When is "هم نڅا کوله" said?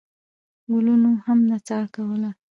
1.25-2.29